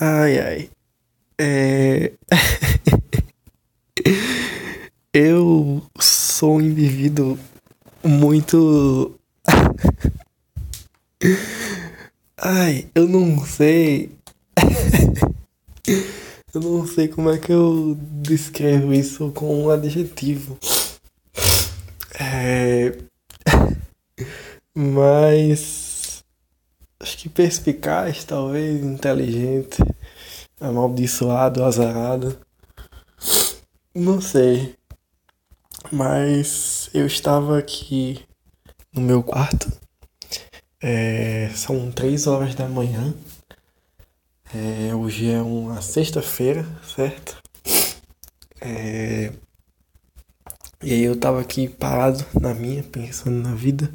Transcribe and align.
Ai, 0.00 0.38
ai. 0.38 0.70
É... 1.40 2.12
eu 5.12 5.82
sou 5.98 6.58
um 6.58 6.60
indivíduo 6.60 7.36
muito. 8.04 9.18
ai, 12.36 12.86
eu 12.94 13.08
não 13.08 13.44
sei. 13.44 14.12
eu 16.54 16.60
não 16.60 16.86
sei 16.86 17.08
como 17.08 17.30
é 17.30 17.38
que 17.38 17.52
eu 17.52 17.96
descrevo 17.98 18.94
isso 18.94 19.32
com 19.32 19.64
um 19.64 19.70
adjetivo. 19.70 20.56
É. 22.20 22.96
Mas. 24.72 25.87
Acho 27.08 27.16
que 27.16 27.28
perspicaz, 27.30 28.22
talvez, 28.22 28.84
inteligente, 28.84 29.78
amaldiçoado, 30.60 31.64
azarado. 31.64 32.38
Não 33.94 34.20
sei. 34.20 34.74
Mas 35.90 36.90
eu 36.92 37.06
estava 37.06 37.58
aqui 37.58 38.22
no 38.92 39.00
meu 39.00 39.22
quarto. 39.22 39.72
É, 40.82 41.48
são 41.54 41.90
três 41.90 42.26
horas 42.26 42.54
da 42.54 42.68
manhã. 42.68 43.14
É, 44.54 44.94
hoje 44.94 45.30
é 45.30 45.40
uma 45.40 45.80
sexta-feira, 45.80 46.66
certo? 46.94 47.38
É, 48.60 49.32
e 50.82 50.92
aí 50.92 51.04
eu 51.04 51.18
tava 51.18 51.40
aqui 51.40 51.68
parado 51.68 52.22
na 52.38 52.52
minha, 52.52 52.82
pensando 52.82 53.48
na 53.48 53.54
vida. 53.54 53.90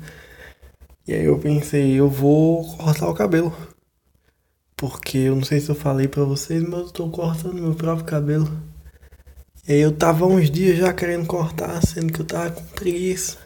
E 1.08 1.14
aí 1.14 1.26
eu 1.26 1.38
pensei, 1.38 2.00
eu 2.00 2.10
vou 2.10 2.78
cortar 2.78 3.10
o 3.10 3.14
cabelo. 3.14 3.54
Porque 4.76 5.18
eu 5.18 5.36
não 5.36 5.44
sei 5.44 5.60
se 5.60 5.70
eu 5.70 5.76
falei 5.76 6.08
pra 6.08 6.24
vocês, 6.24 6.64
mas 6.64 6.80
eu 6.80 6.92
tô 6.92 7.10
cortando 7.10 7.62
meu 7.62 7.76
próprio 7.76 8.06
cabelo. 8.06 8.50
E 9.68 9.74
aí 9.74 9.80
eu 9.80 9.96
tava 9.96 10.26
uns 10.26 10.50
dias 10.50 10.78
já 10.78 10.94
querendo 10.94 11.26
cortar, 11.26 11.82
sendo 11.86 12.12
que 12.12 12.22
eu 12.22 12.26
tava 12.26 12.52
com 12.52 12.64
preguiça. 12.68 13.38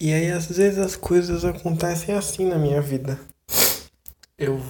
E 0.00 0.12
aí 0.12 0.30
às 0.30 0.46
vezes 0.46 0.78
as 0.78 0.96
coisas 0.96 1.44
acontecem 1.44 2.14
assim 2.14 2.46
na 2.46 2.58
minha 2.58 2.80
vida. 2.80 3.20
Eu 4.36 4.60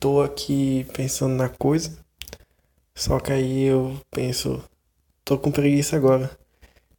tô 0.00 0.22
aqui 0.22 0.86
pensando 0.94 1.34
na 1.34 1.48
coisa, 1.48 1.98
só 2.94 3.20
que 3.20 3.32
aí 3.32 3.64
eu 3.64 4.00
penso, 4.10 4.62
tô 5.24 5.36
com 5.36 5.50
preguiça 5.50 5.96
agora. 5.96 6.30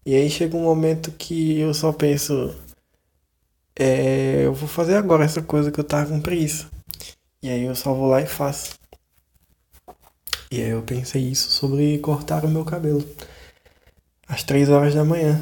E 0.05 0.13
aí 0.13 0.29
chega 0.29 0.55
um 0.55 0.63
momento 0.63 1.11
que 1.11 1.59
eu 1.59 1.73
só 1.73 1.91
penso, 1.91 2.53
é, 3.79 4.45
eu 4.45 4.53
vou 4.53 4.67
fazer 4.67 4.95
agora 4.95 5.23
essa 5.23 5.41
coisa 5.41 5.71
que 5.71 5.79
eu 5.79 5.83
tava 5.83 6.09
com 6.09 6.21
preguiça. 6.21 6.67
E 7.41 7.49
aí 7.49 7.63
eu 7.63 7.75
só 7.75 7.93
vou 7.93 8.07
lá 8.07 8.21
e 8.21 8.25
faço. 8.25 8.75
E 10.51 10.61
aí 10.61 10.69
eu 10.69 10.81
pensei 10.81 11.21
isso 11.23 11.51
sobre 11.51 11.97
cortar 11.99 12.45
o 12.45 12.49
meu 12.49 12.65
cabelo. 12.65 13.05
Às 14.27 14.43
três 14.43 14.69
horas 14.69 14.95
da 14.95 15.05
manhã. 15.05 15.39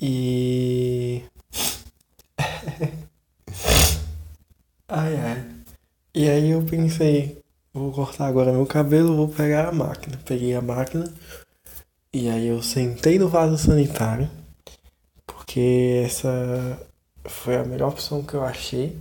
E. 0.00 1.22
ai 4.88 5.16
ai. 5.16 5.44
E 6.14 6.28
aí 6.28 6.50
eu 6.50 6.62
pensei, 6.64 7.40
vou 7.72 7.92
cortar 7.92 8.26
agora 8.26 8.52
meu 8.52 8.66
cabelo, 8.66 9.16
vou 9.16 9.28
pegar 9.28 9.68
a 9.68 9.72
máquina. 9.72 10.18
Peguei 10.24 10.54
a 10.54 10.60
máquina 10.60 11.12
e 12.14 12.28
aí 12.28 12.48
eu 12.48 12.62
sentei 12.62 13.18
no 13.18 13.26
vaso 13.28 13.56
sanitário, 13.56 14.30
porque 15.26 16.02
essa 16.04 16.78
foi 17.24 17.56
a 17.56 17.64
melhor 17.64 17.90
opção 17.90 18.22
que 18.22 18.34
eu 18.34 18.44
achei. 18.44 18.96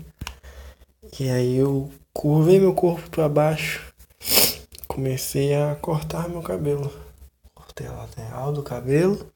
E 1.19 1.29
aí 1.29 1.57
eu 1.57 1.91
curvei 2.13 2.59
meu 2.59 2.73
corpo 2.73 3.09
para 3.09 3.27
baixo, 3.27 3.93
comecei 4.87 5.55
a 5.55 5.75
cortar 5.75 6.29
meu 6.29 6.41
cabelo. 6.41 6.91
Cortei 7.53 7.87
a 7.87 7.91
lateral 7.91 8.51
do 8.51 8.63
cabelo. 8.63 9.31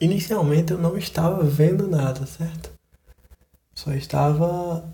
Inicialmente 0.00 0.72
eu 0.72 0.78
não 0.78 0.96
estava 0.96 1.42
vendo 1.42 1.88
nada, 1.88 2.26
certo? 2.26 2.70
Só 3.74 3.92
estava 3.92 4.84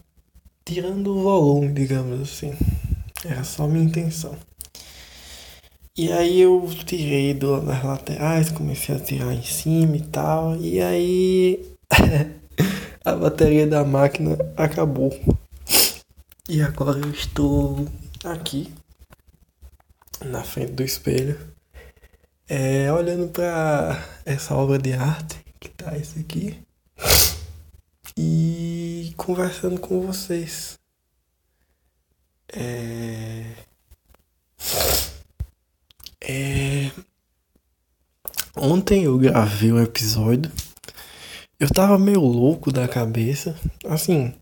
tirando 0.65 1.17
o 1.17 1.23
volume, 1.23 1.73
digamos 1.73 2.21
assim. 2.21 2.55
Era 3.25 3.45
só 3.45 3.67
minha 3.67 3.85
intenção. 3.85 4.37
E 5.97 6.13
aí 6.13 6.41
eu 6.41 6.69
tirei 6.85 7.33
do, 7.33 7.61
das 7.61 7.83
laterais, 7.83 8.51
comecei 8.51 8.95
a 8.95 9.01
tirar 9.01 9.33
em 9.33 9.43
cima 9.43 9.97
e 9.97 10.03
tal. 10.03 10.57
E 10.57 10.81
aí 10.81 11.76
a 13.05 13.13
bateria 13.15 13.67
da 13.67 13.85
máquina 13.85 14.37
acabou. 14.57 15.13
E 16.49 16.63
agora 16.63 16.99
eu 16.99 17.11
estou 17.11 17.89
aqui 18.25 18.73
na 20.25 20.43
frente 20.43 20.73
do 20.73 20.83
espelho, 20.83 21.39
é, 22.49 22.91
olhando 22.93 23.29
para 23.29 24.03
essa 24.25 24.55
obra 24.55 24.79
de 24.79 24.93
arte 24.93 25.45
que 25.61 25.69
tá 25.69 25.97
esse 25.97 26.21
aqui 26.21 26.59
e 28.17 29.13
conversando 29.17 29.79
com 29.79 30.01
vocês. 30.01 30.79
É... 32.53 33.45
É... 36.21 36.91
Ontem 38.57 39.05
eu 39.05 39.19
gravei 39.19 39.73
um 39.73 39.83
episódio. 39.83 40.51
Eu 41.59 41.71
tava 41.71 41.99
meio 41.99 42.21
louco 42.21 42.71
da 42.71 42.87
cabeça. 42.87 43.57
Assim, 43.87 44.35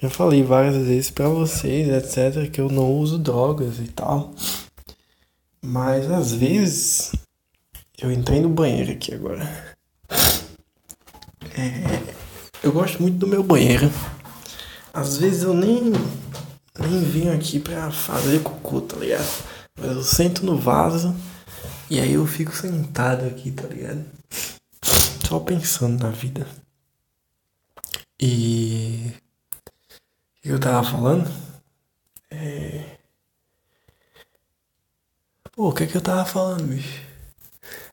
já 0.00 0.10
falei 0.10 0.42
várias 0.42 0.74
vezes 0.74 1.10
para 1.10 1.28
vocês, 1.28 1.88
etc, 1.88 2.50
que 2.50 2.60
eu 2.60 2.68
não 2.68 2.92
uso 2.92 3.18
drogas 3.18 3.78
e 3.78 3.86
tal. 3.86 4.34
Mas 5.62 6.10
às 6.10 6.32
vezes 6.32 7.12
eu 8.00 8.10
entrei 8.10 8.40
no 8.40 8.48
banheiro 8.48 8.90
aqui 8.90 9.14
agora. 9.14 9.76
É, 11.56 12.14
eu 12.64 12.72
gosto 12.72 13.00
muito 13.00 13.18
do 13.18 13.26
meu 13.26 13.44
banheiro. 13.44 13.88
Às 14.92 15.18
vezes 15.18 15.44
eu 15.44 15.54
nem 15.54 15.92
nem 16.80 17.02
venho 17.04 17.32
aqui 17.32 17.60
pra 17.60 17.92
fazer 17.92 18.42
cocô, 18.42 18.80
tá 18.80 18.96
ligado? 18.96 19.28
Eu 19.76 20.02
sento 20.02 20.44
no 20.44 20.56
vaso 20.56 21.14
e 21.88 22.00
aí 22.00 22.14
eu 22.14 22.26
fico 22.26 22.54
sentado 22.54 23.24
aqui, 23.24 23.52
tá 23.52 23.68
ligado? 23.68 24.17
Só 25.28 25.38
pensando 25.38 26.02
na 26.02 26.08
vida. 26.08 26.46
E. 28.18 29.12
Eu 30.42 30.58
tava 30.58 30.82
falando? 30.90 31.30
É. 32.30 32.96
Pô, 35.52 35.68
o 35.68 35.74
que 35.74 35.84
é 35.84 35.86
que 35.86 35.98
eu 35.98 36.00
tava 36.00 36.24
falando, 36.24 36.62
bicho? 36.68 37.02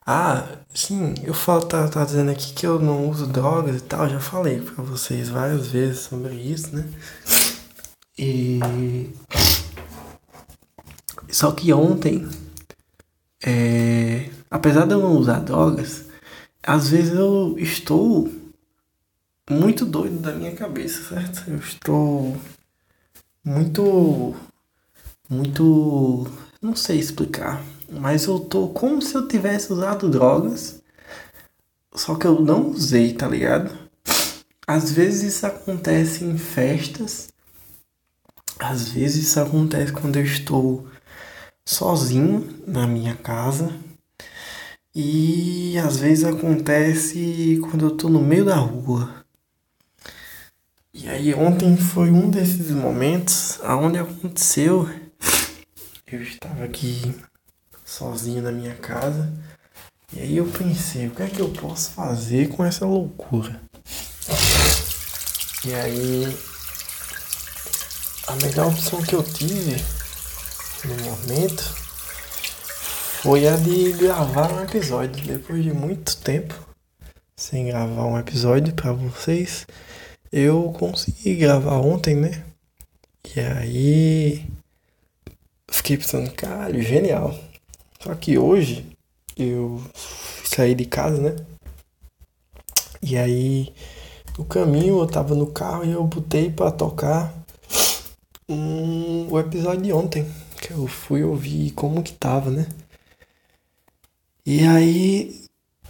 Ah, 0.05 0.47
sim, 0.73 1.13
eu 1.23 1.33
falo, 1.33 1.65
tá, 1.65 1.85
tá 1.89 2.05
dizendo 2.05 2.31
aqui 2.31 2.53
que 2.53 2.65
eu 2.65 2.79
não 2.79 3.09
uso 3.09 3.27
drogas 3.27 3.81
e 3.81 3.83
tal, 3.83 4.07
já 4.07 4.21
falei 4.21 4.61
pra 4.61 4.81
vocês 4.81 5.27
várias 5.27 5.67
vezes 5.67 6.03
sobre 6.03 6.35
isso, 6.35 6.73
né? 6.73 6.89
E 8.17 8.61
só 11.29 11.51
que 11.51 11.73
ontem, 11.73 12.25
é, 13.45 14.29
apesar 14.49 14.85
de 14.85 14.93
eu 14.93 15.01
não 15.01 15.17
usar 15.17 15.39
drogas, 15.39 16.04
às 16.65 16.89
vezes 16.89 17.13
eu 17.13 17.55
estou 17.59 18.29
muito 19.49 19.85
doido 19.85 20.17
da 20.19 20.33
minha 20.33 20.55
cabeça, 20.55 21.03
certo? 21.03 21.49
Eu 21.49 21.57
estou 21.59 22.35
muito. 23.43 24.35
Muito. 25.29 26.27
Não 26.61 26.75
sei 26.75 26.99
explicar, 26.99 27.63
mas 27.89 28.25
eu 28.25 28.39
tô 28.39 28.69
como 28.69 29.01
se 29.01 29.15
eu 29.15 29.27
tivesse 29.27 29.71
usado 29.71 30.09
drogas, 30.09 30.81
só 31.93 32.15
que 32.15 32.25
eu 32.25 32.41
não 32.41 32.71
usei, 32.71 33.13
tá 33.13 33.27
ligado? 33.27 33.71
Às 34.67 34.91
vezes 34.91 35.35
isso 35.35 35.45
acontece 35.45 36.23
em 36.23 36.37
festas, 36.37 37.29
às 38.59 38.89
vezes 38.89 39.27
isso 39.27 39.39
acontece 39.39 39.91
quando 39.91 40.15
eu 40.15 40.23
estou 40.23 40.87
sozinho 41.63 42.63
na 42.67 42.87
minha 42.87 43.15
casa. 43.15 43.71
E 44.97 45.77
às 45.77 45.97
vezes 45.97 46.23
acontece 46.23 47.59
quando 47.63 47.83
eu 47.83 47.97
tô 47.97 48.07
no 48.07 48.21
meio 48.21 48.45
da 48.45 48.55
rua. 48.55 49.25
E 50.93 51.09
aí 51.09 51.33
ontem 51.33 51.75
foi 51.75 52.09
um 52.09 52.29
desses 52.29 52.71
momentos 52.71 53.59
aonde 53.61 53.99
aconteceu. 53.99 54.89
Eu 56.07 56.21
estava 56.21 56.63
aqui 56.63 57.13
sozinho 57.83 58.41
na 58.41 58.53
minha 58.53 58.73
casa. 58.75 59.33
E 60.13 60.21
aí 60.21 60.37
eu 60.37 60.45
pensei, 60.45 61.07
o 61.07 61.11
que 61.11 61.23
é 61.23 61.27
que 61.27 61.41
eu 61.41 61.49
posso 61.49 61.91
fazer 61.91 62.47
com 62.47 62.63
essa 62.63 62.85
loucura? 62.85 63.61
E 65.65 65.73
aí 65.73 66.37
a 68.27 68.35
melhor 68.37 68.67
opção 68.71 69.01
que 69.01 69.13
eu 69.13 69.23
tive 69.23 69.75
no 70.85 70.95
momento 71.03 71.84
foi 73.25 73.47
a 73.47 73.55
de 73.55 73.91
gravar 73.93 74.53
um 74.53 74.63
episódio. 74.63 75.25
Depois 75.25 75.63
de 75.63 75.73
muito 75.73 76.15
tempo 76.17 76.53
sem 77.35 77.65
gravar 77.65 78.05
um 78.05 78.19
episódio 78.19 78.71
para 78.71 78.93
vocês, 78.93 79.65
eu 80.31 80.71
consegui 80.77 81.33
gravar 81.33 81.79
ontem, 81.79 82.15
né? 82.15 82.45
E 83.35 83.39
aí 83.39 84.47
fiquei 85.67 85.97
pensando, 85.97 86.31
caralho, 86.33 86.79
genial. 86.83 87.35
Só 87.99 88.13
que 88.13 88.37
hoje 88.37 88.85
eu 89.35 89.81
saí 90.43 90.75
de 90.75 90.85
casa, 90.85 91.19
né? 91.19 91.35
E 93.01 93.17
aí 93.17 93.73
no 94.37 94.45
caminho 94.45 94.99
eu 94.99 95.07
tava 95.07 95.33
no 95.33 95.47
carro 95.47 95.83
e 95.83 95.93
eu 95.93 96.03
botei 96.03 96.51
pra 96.51 96.69
tocar 96.69 97.33
um, 98.47 99.31
o 99.31 99.39
episódio 99.39 99.81
de 99.81 99.91
ontem. 99.91 100.31
Que 100.61 100.73
eu 100.73 100.85
fui 100.85 101.23
ouvir 101.23 101.71
como 101.71 102.03
que 102.03 102.13
tava, 102.13 102.51
né? 102.51 102.67
E 104.45 104.63
aí, 104.63 105.43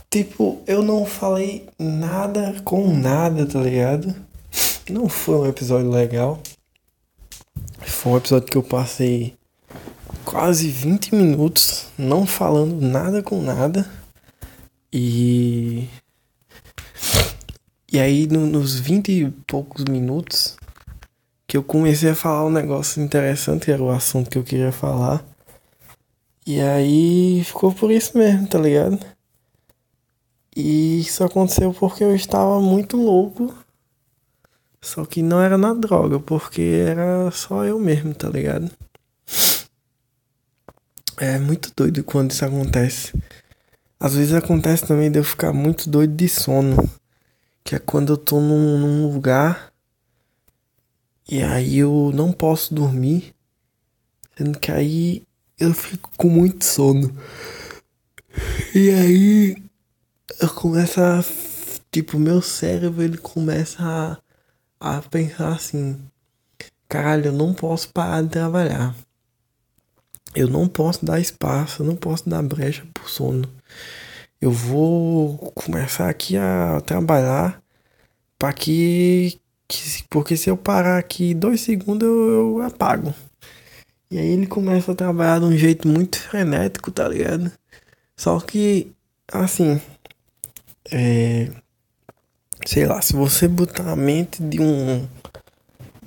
tipo, 0.10 0.64
eu 0.66 0.82
não 0.82 1.06
falei 1.06 1.68
nada 1.78 2.56
com 2.64 2.96
nada, 2.96 3.46
tá 3.46 3.60
ligado? 3.60 4.16
Não 4.90 5.10
foi 5.10 5.36
um 5.36 5.46
episódio 5.46 5.90
legal. 5.90 6.40
Foi 7.82 8.14
um 8.14 8.18
episódio 8.18 8.48
que 8.48 8.58
eu 8.58 8.64
passei 8.64 9.36
quase 10.24 10.70
20 10.70 11.14
minutos 11.14 11.88
não 11.98 12.26
falando 12.26 12.80
nada 12.80 13.22
com 13.22 13.42
nada. 13.42 13.86
E. 14.92 15.90
E 17.92 18.00
aí, 18.00 18.26
no, 18.28 18.46
nos 18.46 18.80
20 18.80 19.12
e 19.12 19.32
poucos 19.46 19.84
minutos 19.84 20.56
que 21.46 21.58
eu 21.58 21.64
comecei 21.64 22.12
a 22.12 22.16
falar 22.16 22.46
um 22.46 22.50
negócio 22.50 23.04
interessante, 23.04 23.66
que 23.66 23.72
era 23.72 23.84
o 23.84 23.90
assunto 23.90 24.30
que 24.30 24.38
eu 24.38 24.44
queria 24.44 24.72
falar. 24.72 25.26
E 26.46 26.62
aí 26.62 27.44
ficou 27.44 27.74
por 27.74 27.92
isso 27.92 28.18
mesmo, 28.18 28.48
tá 28.48 28.60
ligado? 28.60 29.00
E 30.56 31.02
isso 31.02 31.24
aconteceu 31.24 31.74
porque 31.74 32.04
eu 32.04 32.16
estava 32.16 32.62
muito 32.62 32.98
louco 32.98 33.54
só 34.86 35.04
que 35.04 35.24
não 35.24 35.42
era 35.42 35.58
na 35.58 35.74
droga, 35.74 36.20
porque 36.20 36.62
era 36.62 37.32
só 37.32 37.66
eu 37.66 37.80
mesmo, 37.80 38.14
tá 38.14 38.30
ligado? 38.30 38.70
É 41.18 41.40
muito 41.40 41.72
doido 41.76 42.04
quando 42.04 42.30
isso 42.30 42.46
acontece. 42.46 43.12
Às 44.00 44.14
vezes 44.14 44.34
acontece 44.34 44.86
também 44.86 45.10
de 45.10 45.18
eu 45.18 45.24
ficar 45.24 45.52
muito 45.52 45.90
doido 45.90 46.16
de 46.16 46.30
sono. 46.30 46.78
Que 47.64 47.76
é 47.76 47.80
quando 47.80 48.14
eu 48.14 48.18
tô 48.18 48.40
num, 48.40 48.78
num 48.78 49.12
lugar 49.12 49.74
e 51.28 51.42
aí 51.42 51.80
eu 51.80 52.12
não 52.14 52.32
posso 52.32 52.72
dormir. 52.72 53.34
Sendo 54.38 54.60
que 54.60 54.72
aí 54.72 55.24
eu 55.60 55.74
fico 55.74 56.10
com 56.18 56.30
muito 56.30 56.66
sono. 56.66 57.16
E 58.74 58.90
aí 58.90 59.64
eu 60.42 60.50
começo 60.50 61.02
a. 61.02 61.24
Tipo, 61.92 62.20
meu 62.20 62.42
cérebro 62.42 63.02
ele 63.02 63.18
começa 63.18 63.82
a 63.82 64.18
a 64.80 65.02
pensar 65.02 65.54
assim: 65.54 66.00
caralho, 66.88 67.28
eu 67.28 67.34
não 67.34 67.54
posso 67.54 67.90
parar 67.90 68.22
de 68.22 68.30
trabalhar. 68.30 68.96
Eu 70.36 70.50
não 70.50 70.68
posso 70.68 71.06
dar 71.06 71.20
espaço, 71.20 71.82
eu 71.82 71.88
não 71.88 71.96
posso 71.96 72.30
dar 72.30 72.44
brecha 72.44 72.86
pro 72.94 73.10
sono. 73.10 73.50
Eu 74.42 74.52
vou 74.52 75.38
começar 75.56 76.10
aqui 76.10 76.38
a 76.38 76.82
trabalhar 76.86 77.62
para 78.38 78.54
que, 78.54 79.40
que, 79.68 80.04
Porque 80.10 80.38
se 80.38 80.50
eu 80.50 80.58
parar 80.58 81.00
aqui 81.00 81.34
dois 81.34 81.62
segundos 81.62 82.08
eu, 82.08 82.60
eu 82.60 82.62
apago. 82.62 83.14
E 84.10 84.18
aí 84.18 84.28
ele 84.28 84.48
começa 84.48 84.92
a 84.92 84.96
trabalhar 84.96 85.40
de 85.40 85.46
um 85.46 85.58
jeito 85.58 85.88
muito 85.88 86.20
frenético, 86.20 86.92
tá 86.92 87.08
ligado? 87.08 87.52
Só 88.16 88.40
que, 88.40 88.92
assim. 89.32 89.82
É, 90.92 91.50
sei 92.66 92.86
lá, 92.86 93.02
se 93.02 93.14
você 93.14 93.48
botar 93.48 93.92
a 93.92 93.96
mente 93.96 94.42
de 94.44 94.60
um 94.62 95.08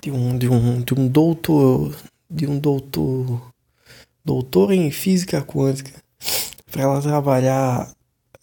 de 0.00 0.10
um 0.10 0.38
de 0.38 0.48
um 0.48 0.80
de 0.80 0.94
um 0.94 1.08
doutor 1.08 1.96
de 2.30 2.46
um 2.46 2.58
doutor 2.58 3.52
doutor 4.24 4.72
em 4.72 4.90
física 4.90 5.42
quântica 5.42 5.92
para 6.70 6.82
ela 6.82 7.02
trabalhar 7.02 7.92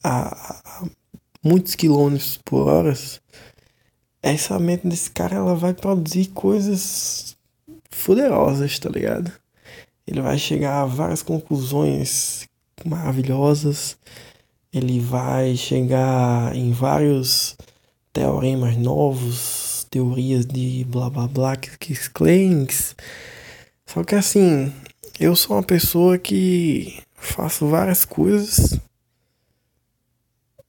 a, 0.03 0.81
a, 0.81 0.87
muitos 1.43 1.75
quilômetros 1.75 2.37
por 2.43 2.67
hora 2.67 2.93
essa 4.21 4.59
mente 4.59 4.87
desse 4.87 5.11
cara 5.11 5.35
ela 5.35 5.55
vai 5.55 5.73
produzir 5.73 6.27
coisas 6.27 7.37
poderosas 8.05 8.77
tá 8.79 8.89
ligado 8.89 9.31
ele 10.07 10.21
vai 10.21 10.37
chegar 10.37 10.81
a 10.81 10.85
várias 10.85 11.21
conclusões 11.23 12.47
maravilhosas 12.85 13.97
ele 14.75 14.99
vai 14.99 15.55
chegar 15.55 16.53
em 16.53 16.73
vários 16.73 17.55
teoremas 18.11 18.75
novos, 18.75 19.87
teorias 19.89 20.45
de 20.45 20.83
blá 20.83 21.09
blá 21.09 21.29
blá, 21.29 21.55
que 21.55 21.95
claims. 22.09 22.93
Só 23.85 24.03
que 24.03 24.15
assim, 24.15 24.73
eu 25.17 25.33
sou 25.33 25.55
uma 25.55 25.63
pessoa 25.63 26.17
que 26.17 27.01
faço 27.15 27.65
várias 27.67 28.03
coisas, 28.03 28.77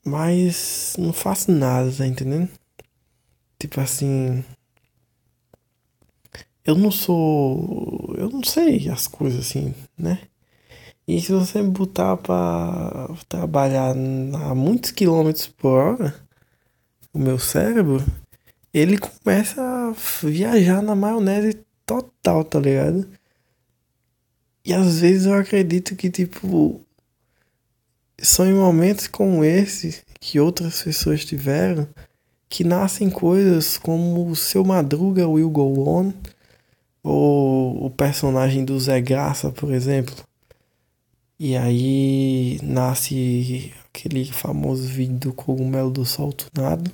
mas 0.05 0.95
não 0.97 1.13
faço 1.13 1.51
nada, 1.51 1.91
tá 1.91 2.07
entendendo? 2.07 2.49
Tipo 3.59 3.81
assim, 3.81 4.45
eu 6.67 6.75
não 6.75 6.91
sou, 6.91 8.13
eu 8.19 8.29
não 8.29 8.43
sei 8.43 8.89
as 8.91 9.07
coisas 9.07 9.47
assim, 9.47 9.73
né? 9.97 10.19
E 11.07 11.21
se 11.21 11.31
você 11.31 11.63
me 11.63 11.71
botar 11.71 12.17
para 12.17 13.09
trabalhar 13.29 13.93
a 13.93 14.55
muitos 14.55 14.91
quilômetros 14.91 15.47
por 15.47 15.71
hora, 15.71 16.15
o 17.15 17.19
meu 17.19 17.39
cérebro, 17.39 18.05
ele 18.75 18.99
começa 18.99 19.63
a 19.63 19.95
viajar 20.27 20.83
na 20.83 20.97
maionese 20.97 21.61
total, 21.87 22.45
tá 22.45 22.59
ligado? 22.59 23.09
E 24.65 24.75
às 24.75 24.99
vezes 24.99 25.27
eu 25.27 25.35
acredito 25.35 25.95
que, 25.95 26.11
tipo, 26.11 26.81
são 28.19 28.45
em 28.45 28.55
momentos 28.55 29.07
como 29.07 29.45
esse 29.45 30.03
que 30.19 30.41
outras 30.41 30.83
pessoas 30.83 31.25
tiveram 31.25 31.87
que 32.49 32.65
nascem 32.65 33.09
coisas 33.09 33.79
como 33.79 34.29
o 34.29 34.35
seu 34.35 34.65
Madruga 34.65 35.29
Will 35.29 35.51
Go 35.51 35.89
On 35.89 36.13
ou 37.07 37.87
o 37.87 37.91
personagem 37.91 38.65
do 38.65 38.79
Zé 38.79 39.01
Graça, 39.01 39.51
por 39.51 39.73
exemplo. 39.73 40.15
E 41.39 41.57
aí 41.57 42.59
nasce 42.63 43.73
aquele 43.89 44.25
famoso 44.25 44.89
vídeo 44.89 45.19
do 45.19 45.33
cogumelo 45.33 45.91
do 45.91 46.05
sol 46.05 46.33
tunado 46.33 46.91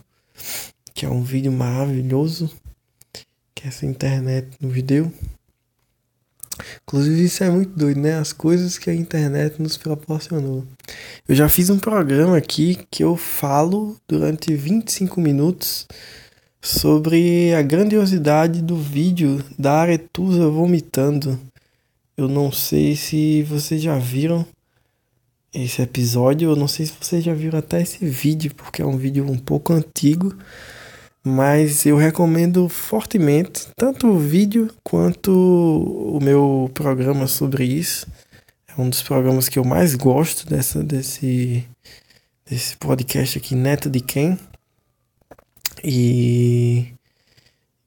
que 0.95 1.07
é 1.07 1.09
um 1.09 1.23
vídeo 1.23 1.51
maravilhoso 1.51 2.51
que 3.55 3.67
essa 3.67 3.87
internet 3.87 4.49
nos 4.61 4.81
deu. 4.83 5.13
Inclusive 6.85 7.25
isso 7.25 7.43
é 7.43 7.51
muito 7.51 7.77
doido, 7.77 8.01
né? 8.01 8.19
As 8.19 8.33
coisas 8.33 8.79
que 8.79 8.91
a 8.91 8.95
internet 8.95 9.61
nos 9.61 9.77
proporcionou. 9.77 10.65
Eu 11.27 11.35
já 11.35 11.49
fiz 11.49 11.71
um 11.71 11.79
programa 11.79 12.37
aqui 12.37 12.87
que 12.91 13.03
eu 13.03 13.17
falo 13.17 13.97
durante 14.07 14.55
25 14.55 15.21
minutos 15.21 15.87
sobre 16.63 17.53
a 17.55 17.61
grandiosidade 17.61 18.63
do 18.63 18.77
vídeo 18.77 19.45
da 19.59 19.81
Aretusa 19.81 20.49
vomitando. 20.49 21.39
Eu 22.17 22.29
não 22.29 22.53
sei 22.53 22.95
se 22.95 23.43
vocês 23.43 23.83
já 23.83 23.99
viram 23.99 24.47
esse 25.53 25.83
episódio. 25.83 26.51
Eu 26.51 26.57
não 26.57 26.69
sei 26.69 26.87
se 26.87 26.93
vocês 27.01 27.25
já 27.25 27.35
viram 27.35 27.59
até 27.59 27.83
esse 27.83 28.07
vídeo, 28.07 28.55
porque 28.55 28.81
é 28.81 28.87
um 28.87 28.97
vídeo 28.97 29.29
um 29.29 29.37
pouco 29.37 29.73
antigo, 29.73 30.37
mas 31.25 31.85
eu 31.85 31.97
recomendo 31.97 32.69
fortemente 32.69 33.67
tanto 33.77 34.07
o 34.07 34.19
vídeo 34.19 34.73
quanto 34.85 35.33
o 35.33 36.21
meu 36.23 36.71
programa 36.73 37.27
sobre 37.27 37.65
isso. 37.65 38.07
É 38.69 38.81
um 38.81 38.89
dos 38.89 39.03
programas 39.03 39.49
que 39.49 39.59
eu 39.59 39.65
mais 39.65 39.97
gosto 39.97 40.49
dessa, 40.49 40.83
desse, 40.83 41.67
desse 42.49 42.77
podcast 42.77 43.37
aqui, 43.37 43.57
Neto 43.57 43.91
de 43.91 44.01
Quem. 44.01 44.39
E, 45.85 46.87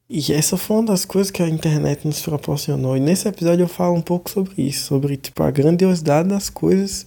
e 0.10 0.34
essa 0.34 0.58
foi 0.58 0.78
uma 0.78 0.86
das 0.88 1.06
coisas 1.06 1.32
que 1.32 1.42
a 1.42 1.50
internet 1.50 2.06
nos 2.06 2.22
proporcionou. 2.22 2.98
E 2.98 3.00
nesse 3.00 3.28
episódio 3.28 3.64
eu 3.64 3.68
falo 3.68 3.96
um 3.96 4.02
pouco 4.02 4.30
sobre 4.30 4.54
isso, 4.62 4.86
sobre 4.88 5.18
tipo, 5.18 5.42
a 5.44 5.52
grandiosidade 5.52 6.30
das 6.30 6.50
coisas 6.50 7.06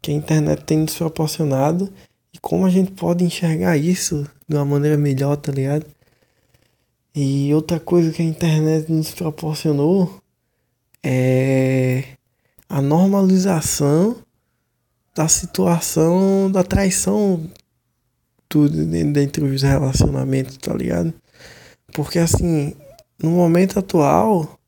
que 0.00 0.10
a 0.10 0.14
internet 0.14 0.64
tem 0.64 0.78
nos 0.78 0.94
proporcionado 0.94 1.92
e 2.32 2.38
como 2.38 2.64
a 2.64 2.70
gente 2.70 2.92
pode 2.92 3.24
enxergar 3.24 3.76
isso 3.76 4.26
de 4.48 4.56
uma 4.56 4.64
maneira 4.64 4.96
melhor, 4.96 5.36
tá 5.36 5.52
ligado? 5.52 5.86
E 7.14 7.52
outra 7.54 7.80
coisa 7.80 8.12
que 8.12 8.22
a 8.22 8.24
internet 8.24 8.90
nos 8.90 9.10
proporcionou 9.10 10.20
é 11.02 12.04
a 12.68 12.80
normalização 12.80 14.16
da 15.14 15.26
situação 15.26 16.50
da 16.50 16.62
traição 16.62 17.50
tudo 18.50 18.84
dentro 18.84 19.48
dos 19.48 19.62
relacionamentos, 19.62 20.58
tá 20.58 20.74
ligado? 20.74 21.14
Porque 21.94 22.18
assim, 22.18 22.74
no 23.22 23.30
momento 23.30 23.78
atual, 23.78 24.58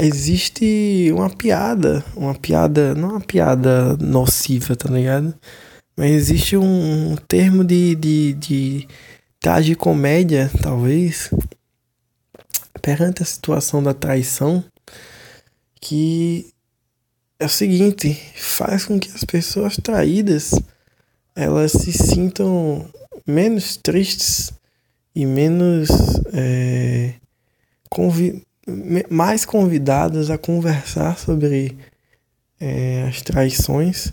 existe 0.00 1.12
uma 1.12 1.30
piada, 1.30 2.04
uma 2.16 2.34
piada, 2.34 2.94
não 2.94 3.10
uma 3.10 3.20
piada 3.20 3.96
nociva, 3.98 4.74
tá 4.74 4.90
ligado? 4.90 5.34
Mas 5.96 6.10
existe 6.10 6.56
um, 6.56 7.12
um 7.12 7.16
termo 7.16 7.62
de, 7.62 7.94
de, 7.94 8.32
de 8.34 8.88
tragicomédia, 9.38 10.50
talvez, 10.62 11.30
perante 12.82 13.22
a 13.22 13.26
situação 13.26 13.82
da 13.82 13.94
traição 13.94 14.64
que 15.80 16.52
é 17.38 17.44
o 17.44 17.50
seguinte, 17.50 18.14
faz 18.34 18.86
com 18.86 18.98
que 18.98 19.10
as 19.10 19.22
pessoas 19.24 19.76
traídas 19.76 20.52
elas 21.36 21.72
se 21.72 21.92
sintam 21.92 22.84
menos 23.26 23.76
tristes 23.76 24.52
e 25.14 25.26
menos 25.26 25.88
é, 26.32 27.14
convi 27.90 28.42
mais 29.08 29.44
convidadas 29.44 30.30
a 30.30 30.38
conversar 30.38 31.18
sobre 31.18 31.76
é, 32.58 33.04
as 33.08 33.22
traições 33.22 34.12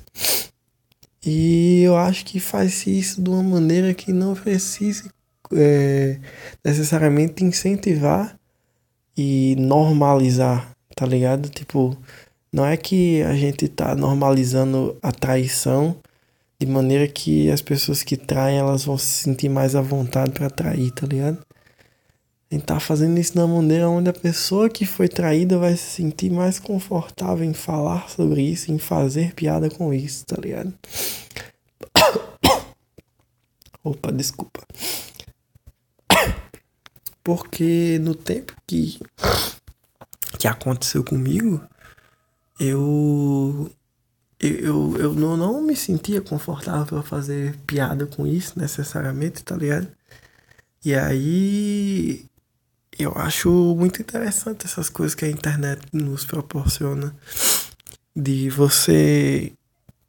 e 1.26 1.82
eu 1.84 1.96
acho 1.96 2.26
que 2.26 2.40
faz 2.40 2.86
isso 2.86 3.22
de 3.22 3.30
uma 3.30 3.42
maneira 3.42 3.94
que 3.94 4.12
não 4.12 4.36
precise 4.36 5.10
é, 5.54 6.20
necessariamente 6.64 7.44
incentivar 7.44 8.38
e 9.16 9.56
normalizar, 9.58 10.70
tá 10.96 11.06
ligado? 11.06 11.48
Tipo, 11.50 11.96
não 12.52 12.66
é 12.66 12.76
que 12.76 13.22
a 13.24 13.34
gente 13.36 13.70
tá 13.70 13.96
normalizando 13.96 14.98
a 15.02 15.12
traição 15.12 15.96
de 16.66 16.72
maneira 16.72 17.08
que 17.08 17.50
as 17.50 17.62
pessoas 17.62 18.04
que 18.04 18.16
traem 18.16 18.58
elas 18.58 18.86
vão 18.86 18.98
se 18.98 19.24
sentir 19.24 19.50
mais 19.50 19.76
à 19.76 19.82
vontade 19.82 20.32
para 20.32 20.50
trair, 20.50 20.92
tá 20.92 21.06
ligado? 21.06 21.44
A 22.50 22.56
gente 22.56 22.66
tá 22.66 22.80
fazendo 22.80 23.20
isso 23.20 23.36
da 23.36 23.48
maneira 23.48 23.90
onde 23.90 24.10
a 24.10 24.14
pessoa 24.14 24.70
que 24.70 24.86
foi 24.86 25.08
traída 25.08 25.58
vai 25.58 25.76
se 25.76 25.90
sentir 25.90 26.32
mais 26.32 26.60
confortável 26.60 27.44
em 27.44 27.54
falar 27.54 28.10
sobre 28.10 28.44
isso, 28.44 28.72
em 28.72 28.78
fazer 28.78 29.34
piada 29.34 29.70
com 29.70 29.92
isso, 29.94 30.24
tá 30.26 30.36
ligado? 30.40 30.74
Opa, 33.84 34.12
desculpa. 34.12 34.62
Porque 37.24 37.98
no 38.00 38.14
tempo 38.14 38.54
que, 38.68 39.00
que 40.38 40.48
aconteceu 40.48 41.04
comigo, 41.04 41.60
eu 42.60 43.72
eu, 44.48 44.98
eu 44.98 45.14
não, 45.14 45.38
não 45.38 45.62
me 45.62 45.76
sentia 45.76 46.22
confortável 46.22 46.86
para 46.86 47.04
fazer 47.04 47.56
piada 47.68 48.06
com 48.06 48.26
isso 48.28 48.58
necessariamente, 48.60 49.44
tá 49.44 49.56
ligado? 49.56 49.88
E 50.84 50.94
aí 50.94 52.26
eu 52.98 53.14
acho 53.16 53.50
muito 53.76 54.02
interessante 54.02 54.66
essas 54.66 54.90
coisas 54.90 55.16
que 55.16 55.26
a 55.26 55.30
internet 55.30 55.82
nos 55.92 56.26
proporciona 56.26 57.16
de 58.16 58.50
você 58.50 59.54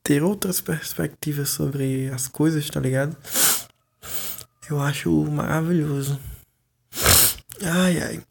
ter 0.02 0.22
outras 0.22 0.60
perspectivas 0.60 1.48
sobre 1.48 2.08
as 2.08 2.28
coisas, 2.28 2.68
tá 2.68 2.78
ligado? 2.78 3.16
Eu 4.68 4.80
acho 4.80 5.10
maravilhoso. 5.30 6.18
Ai, 7.62 8.02
ai. 8.02 8.22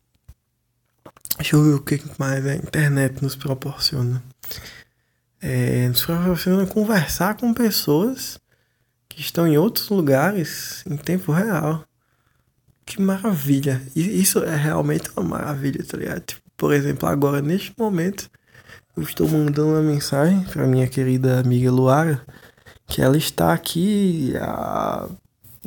Deixa 1.38 1.56
eu 1.56 1.64
ver 1.64 1.74
o 1.74 1.82
que 1.82 2.00
mais 2.20 2.46
a 2.46 2.56
internet 2.56 3.22
nos 3.24 3.36
proporciona. 3.36 4.24
É, 5.46 5.90
nos 5.90 6.06
proporciona 6.06 6.66
conversar 6.66 7.36
com 7.36 7.54
pessoas 7.54 8.40
que 9.10 9.20
estão 9.20 9.46
em 9.46 9.58
outros 9.58 9.90
lugares 9.90 10.86
em 10.90 10.96
tempo 10.96 11.34
real. 11.34 11.84
Que 12.86 13.02
maravilha. 13.02 13.82
Isso 13.94 14.40
é 14.40 14.56
realmente 14.56 15.12
uma 15.18 15.38
maravilha, 15.38 15.84
tá 15.84 15.98
ligado? 15.98 16.22
Tipo, 16.22 16.42
por 16.56 16.74
exemplo, 16.74 17.10
agora, 17.10 17.42
neste 17.42 17.74
momento, 17.78 18.32
eu 18.96 19.04
estou 19.04 19.28
mandando 19.28 19.68
uma 19.68 19.82
mensagem 19.82 20.46
para 20.46 20.66
minha 20.66 20.88
querida 20.88 21.42
amiga 21.42 21.70
Luara, 21.70 22.26
que 22.88 23.02
ela 23.02 23.18
está 23.18 23.52
aqui 23.52 24.34
a 24.40 25.10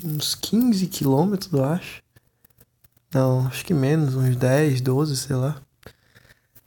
uns 0.03 0.35
15 0.35 0.87
quilômetros, 0.87 1.53
eu 1.53 1.63
acho. 1.63 2.03
Não, 3.13 3.47
acho 3.47 3.63
que 3.63 3.75
menos, 3.75 4.15
uns 4.15 4.37
10, 4.37 4.81
12, 4.81 5.17
sei 5.19 5.37
lá. 5.37 5.61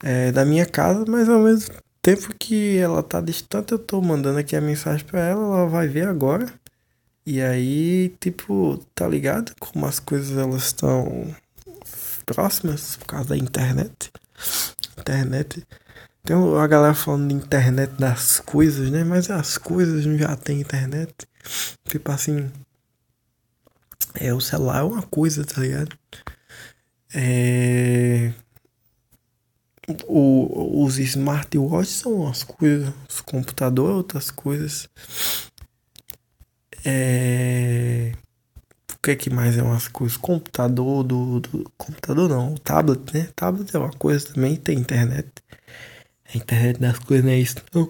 É, 0.03 0.31
da 0.31 0.45
minha 0.45 0.65
casa, 0.67 1.05
mas 1.07 1.27
ao 1.27 1.39
mesmo 1.39 1.73
tempo 2.01 2.33
que 2.37 2.77
ela 2.77 3.03
tá 3.03 3.21
distante, 3.21 3.71
eu 3.71 3.79
tô 3.79 4.01
mandando 4.01 4.39
aqui 4.39 4.55
a 4.55 4.61
mensagem 4.61 5.05
para 5.05 5.19
ela, 5.21 5.41
ela 5.41 5.65
vai 5.67 5.87
ver 5.87 6.07
agora. 6.07 6.51
E 7.25 7.41
aí, 7.41 8.09
tipo, 8.19 8.83
tá 8.95 9.07
ligado? 9.07 9.53
Como 9.59 9.85
as 9.85 9.99
coisas 9.99 10.37
elas 10.37 10.63
estão 10.63 11.35
próximas 12.25 12.97
por 12.97 13.07
causa 13.07 13.29
da 13.29 13.37
internet. 13.37 14.11
Internet. 14.97 15.65
Tem 16.23 16.35
a 16.35 16.67
galera 16.67 16.93
falando 16.93 17.29
de 17.29 17.35
internet 17.35 17.91
das 17.99 18.39
coisas, 18.39 18.89
né? 18.91 19.03
Mas 19.03 19.29
as 19.29 19.57
coisas 19.57 20.03
já 20.19 20.35
tem 20.35 20.61
internet. 20.61 21.13
Tipo 21.87 22.11
assim. 22.11 22.51
É, 24.15 24.33
o 24.33 24.41
celular 24.41 24.79
é 24.79 24.83
uma 24.83 25.03
coisa, 25.03 25.45
tá 25.45 25.61
ligado? 25.61 25.97
É. 27.13 28.33
O, 30.07 30.83
os 30.83 30.99
smartwatches 30.99 31.95
são 31.95 32.27
as 32.27 32.43
coisas, 32.43 32.93
os 33.07 33.21
computadores, 33.21 33.95
outras 33.95 34.31
coisas. 34.31 34.89
É... 36.85 38.13
O 38.93 39.01
que, 39.01 39.11
é 39.11 39.15
que 39.15 39.29
mais 39.29 39.57
é 39.57 39.63
umas 39.63 39.87
coisas? 39.87 40.17
Computador 40.17 41.03
do, 41.03 41.39
do. 41.39 41.71
Computador 41.77 42.29
não, 42.29 42.53
o 42.53 42.59
tablet, 42.59 43.13
né? 43.13 43.29
Tablet 43.35 43.73
é 43.75 43.79
uma 43.79 43.91
coisa 43.91 44.33
também, 44.33 44.55
tem 44.57 44.77
internet. 44.77 45.29
A 46.33 46.37
internet 46.37 46.79
das 46.79 46.99
coisas 46.99 47.25
não 47.25 47.31
é 47.31 47.39
isso, 47.39 47.55
não. 47.73 47.89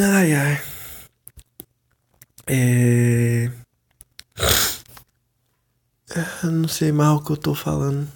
Ai, 0.00 0.32
ai. 0.32 0.62
É. 2.46 3.50
Eu 6.42 6.52
não 6.52 6.68
sei 6.68 6.92
mais 6.92 7.18
o 7.18 7.20
que 7.20 7.32
eu 7.32 7.36
tô 7.36 7.54
falando. 7.54 8.06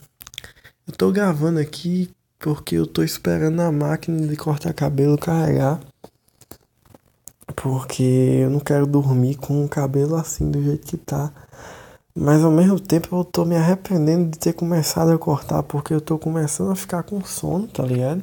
Eu 0.86 0.94
tô 0.96 1.10
gravando 1.10 1.58
aqui 1.58 2.08
porque 2.38 2.76
eu 2.76 2.86
tô 2.86 3.02
esperando 3.02 3.60
a 3.60 3.72
máquina 3.72 4.26
de 4.28 4.36
cortar 4.36 4.72
cabelo 4.72 5.18
carregar. 5.18 5.80
Porque 7.56 8.02
eu 8.02 8.50
não 8.50 8.60
quero 8.60 8.86
dormir 8.86 9.34
com 9.36 9.64
o 9.64 9.68
cabelo 9.68 10.14
assim 10.14 10.50
do 10.50 10.62
jeito 10.62 10.86
que 10.86 10.96
tá. 10.96 11.32
Mas 12.14 12.44
ao 12.44 12.52
mesmo 12.52 12.78
tempo 12.78 13.16
eu 13.16 13.24
tô 13.24 13.44
me 13.44 13.56
arrependendo 13.56 14.30
de 14.30 14.38
ter 14.38 14.52
começado 14.52 15.10
a 15.10 15.18
cortar 15.18 15.62
porque 15.64 15.92
eu 15.92 16.00
tô 16.00 16.16
começando 16.18 16.70
a 16.70 16.76
ficar 16.76 17.02
com 17.02 17.24
sono, 17.24 17.66
tá 17.66 17.82
ligado? 17.82 18.22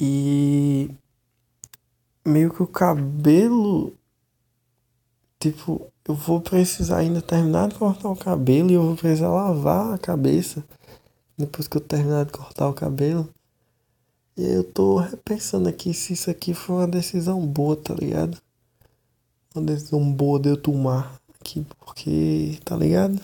E 0.00 0.90
meio 2.24 2.52
que 2.52 2.62
o 2.62 2.66
cabelo 2.66 3.92
tipo, 5.40 5.91
eu 6.06 6.14
vou 6.14 6.40
precisar 6.40 6.98
ainda 6.98 7.22
terminar 7.22 7.68
de 7.68 7.76
cortar 7.76 8.08
o 8.08 8.16
cabelo 8.16 8.70
e 8.70 8.74
eu 8.74 8.82
vou 8.82 8.96
precisar 8.96 9.30
lavar 9.30 9.94
a 9.94 9.98
cabeça 9.98 10.64
depois 11.38 11.68
que 11.68 11.76
eu 11.76 11.80
terminar 11.80 12.24
de 12.24 12.32
cortar 12.32 12.68
o 12.68 12.74
cabelo. 12.74 13.28
E 14.36 14.44
eu 14.44 14.64
tô 14.64 14.96
repensando 14.96 15.68
aqui 15.68 15.92
se 15.92 16.14
isso 16.14 16.30
aqui 16.30 16.54
foi 16.54 16.76
uma 16.76 16.88
decisão 16.88 17.46
boa, 17.46 17.76
tá 17.76 17.94
ligado? 17.94 18.38
Uma 19.54 19.64
decisão 19.64 20.12
boa 20.12 20.40
de 20.40 20.48
eu 20.48 20.56
tomar 20.56 21.20
aqui, 21.38 21.66
porque, 21.78 22.58
tá 22.64 22.76
ligado? 22.76 23.20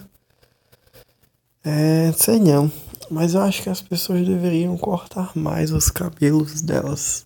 É, 1.65 2.13
sei 2.13 2.39
não. 2.39 2.71
Mas 3.11 3.35
eu 3.35 3.41
acho 3.41 3.63
que 3.63 3.71
as 3.71 3.81
pessoas 3.81 4.27
deveriam 4.27 4.77
cortar 4.77 5.37
mais 5.37 5.73
os 5.73 5.91
cabelos 5.91 6.61
delas. 6.61 7.25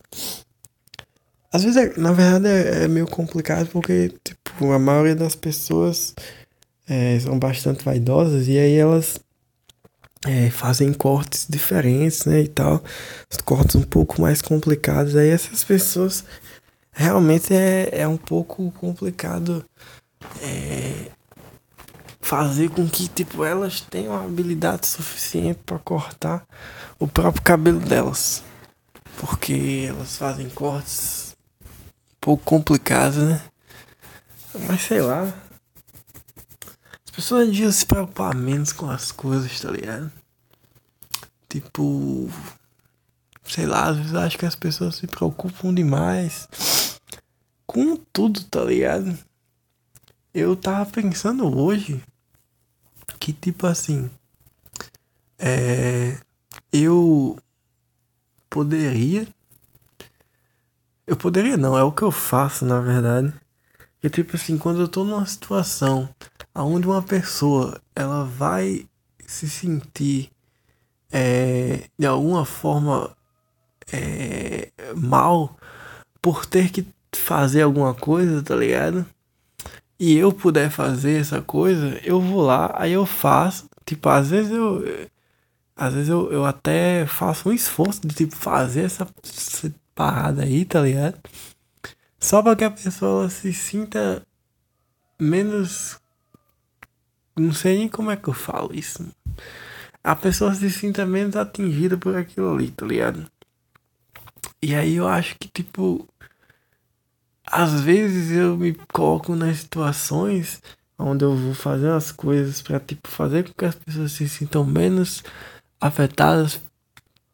Às 1.53 1.65
vezes, 1.65 1.77
é, 1.77 2.01
na 2.01 2.13
verdade, 2.13 2.47
é, 2.49 2.85
é, 2.85 2.89
meio 2.89 3.07
complicado 3.07 3.69
porque, 3.69 4.15
tipo, 4.25 4.73
a 4.73 4.79
maioria 4.79 5.15
das 5.15 5.35
pessoas 5.35 6.15
é, 6.89 7.21
são 7.21 7.39
bastante 7.39 7.85
vaidosas 7.85 8.49
e 8.49 8.59
aí 8.59 8.75
elas 8.77 9.21
é, 10.27 10.49
fazem 10.51 10.93
cortes 10.95 11.47
diferentes, 11.49 12.25
né, 12.25 12.41
e 12.41 12.49
tal, 12.49 12.83
os 13.31 13.37
cortes 13.39 13.77
um 13.77 13.83
pouco 13.83 14.21
mais 14.21 14.41
complicados. 14.41 15.15
Aí 15.15 15.29
essas 15.29 15.63
pessoas 15.63 16.25
realmente 16.91 17.55
é, 17.55 18.01
é 18.01 18.09
um 18.09 18.17
pouco 18.17 18.71
complicado 18.73 19.63
é, 20.41 21.11
fazer 22.21 22.71
com 22.71 22.89
que 22.89 23.09
tipo 23.09 23.45
elas 23.45 23.83
tenham 23.83 24.15
habilidade 24.15 24.87
suficiente 24.87 25.61
para 25.67 25.79
cortar 25.79 26.47
o 26.99 27.07
próprio 27.07 27.43
cabelo 27.43 27.81
delas, 27.81 28.43
porque 29.19 29.87
elas 29.89 30.17
fazem 30.17 30.49
cortes 30.49 31.22
pouco 32.23 32.43
complicados, 32.45 33.19
né? 33.19 33.43
Mas 34.67 34.81
sei 34.83 35.03
lá, 35.03 35.31
pessoas 37.13 37.49
deviam 37.49 37.71
se 37.71 37.85
preocupar 37.85 38.35
menos 38.35 38.73
com 38.73 38.91
as 38.91 39.13
coisas, 39.13 39.61
tá 39.61 39.71
ligado? 39.71 40.11
Tipo. 41.49 42.29
Sei 43.45 43.67
lá, 43.67 43.89
às 43.89 43.97
vezes 43.97 44.15
acho 44.15 44.39
que 44.39 44.47
as 44.47 44.55
pessoas 44.55 44.97
se 44.97 45.07
preocupam 45.07 45.75
demais 45.75 46.49
com 47.67 47.97
tudo, 48.13 48.43
tá 48.45 48.65
ligado? 48.65 49.19
Eu 50.33 50.57
tava 50.57 50.91
pensando 50.91 51.45
hoje 51.55 52.03
que, 53.19 53.33
tipo 53.33 53.67
assim. 53.67 54.11
É. 55.39 56.19
Eu 56.73 57.39
poderia. 58.49 59.29
Eu 61.13 61.17
poderia 61.19 61.59
não, 61.59 61.77
é 61.77 61.83
o 61.83 61.93
que 61.93 62.01
eu 62.01 62.11
faço, 62.11 62.65
na 62.65 62.81
verdade. 62.81 63.35
E 64.03 64.09
tipo 64.09 64.35
assim, 64.35 64.57
quando 64.57 64.81
eu 64.81 64.89
tô 64.89 65.05
numa 65.05 65.27
situação 65.27 66.09
aonde 66.55 66.87
uma 66.87 67.03
pessoa 67.03 67.79
ela 67.95 68.25
vai 68.25 68.87
se 69.27 69.47
sentir 69.47 70.31
é, 71.13 71.85
de 71.99 72.07
alguma 72.07 72.47
forma 72.47 73.15
é, 73.93 74.73
mal 74.97 75.55
por 76.23 76.47
ter 76.47 76.71
que 76.71 76.87
fazer 77.15 77.61
alguma 77.61 77.93
coisa, 77.93 78.43
tá 78.43 78.57
ligado? 78.57 79.05
E 80.01 80.17
eu 80.17 80.33
puder 80.33 80.71
fazer 80.71 81.21
essa 81.21 81.43
coisa, 81.43 82.01
eu 82.03 82.23
vou 82.23 82.41
lá, 82.41 82.73
aí 82.75 82.93
eu 82.93 83.05
faço. 83.05 83.69
Tipo, 83.85 84.09
às 84.09 84.31
vezes 84.31 84.51
eu. 84.51 84.83
Às 85.77 85.93
vezes 85.93 86.09
eu, 86.09 86.33
eu 86.33 86.47
até 86.47 87.05
faço 87.07 87.51
um 87.51 87.53
esforço 87.53 88.01
de 88.07 88.15
tipo 88.15 88.35
fazer 88.35 88.85
essa 88.85 89.07
parada 90.03 90.43
aí, 90.43 90.65
tá 90.65 90.81
ligado? 90.81 91.17
Só 92.19 92.43
para 92.43 92.57
que 92.57 92.65
a 92.65 92.71
pessoa 92.73 93.31
se 93.31 93.53
sinta 93.53 94.27
menos. 95.17 95.97
Não 97.37 97.53
sei 97.53 97.79
nem 97.79 97.89
como 97.89 98.11
é 98.11 98.17
que 98.17 98.27
eu 98.27 98.35
falo 98.35 98.75
isso. 98.75 99.09
A 100.03 100.17
pessoa 100.17 100.53
se 100.57 100.69
sinta 100.73 101.07
menos 101.07 101.37
atingida 101.37 101.97
por 101.97 102.17
aquilo 102.17 102.53
ali, 102.53 102.73
tá 102.73 102.85
ligado? 102.85 103.31
E 104.61 104.75
aí 104.75 104.97
eu 104.97 105.07
acho 105.07 105.37
que, 105.39 105.47
tipo. 105.49 106.09
Às 107.47 107.81
vezes 107.81 108.33
eu 108.33 108.57
me 108.57 108.75
coloco 108.93 109.37
nas 109.37 109.59
situações 109.59 110.61
onde 110.99 111.25
eu 111.25 111.37
vou 111.37 111.55
fazer 111.55 111.91
as 111.91 112.11
coisas 112.11 112.63
para 112.63 112.81
tipo 112.81 113.09
fazer 113.09 113.45
com 113.45 113.53
que 113.53 113.65
as 113.65 113.75
pessoas 113.75 114.13
se 114.13 114.29
sintam 114.29 114.65
menos 114.65 115.23
afetadas 115.81 116.61